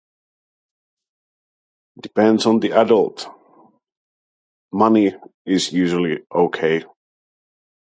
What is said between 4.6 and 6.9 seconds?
money is usually ok